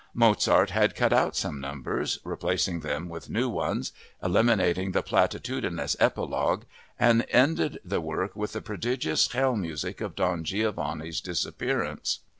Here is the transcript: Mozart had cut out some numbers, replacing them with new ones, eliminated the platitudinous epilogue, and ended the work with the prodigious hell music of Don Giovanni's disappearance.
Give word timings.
Mozart 0.15 0.71
had 0.71 0.95
cut 0.95 1.13
out 1.13 1.35
some 1.35 1.61
numbers, 1.61 2.17
replacing 2.23 2.79
them 2.79 3.07
with 3.07 3.29
new 3.29 3.47
ones, 3.47 3.91
eliminated 4.23 4.93
the 4.93 5.03
platitudinous 5.03 5.95
epilogue, 5.99 6.63
and 6.99 7.23
ended 7.29 7.79
the 7.85 8.01
work 8.01 8.35
with 8.35 8.53
the 8.53 8.61
prodigious 8.63 9.31
hell 9.31 9.55
music 9.55 10.01
of 10.01 10.15
Don 10.15 10.43
Giovanni's 10.43 11.21
disappearance. 11.21 12.21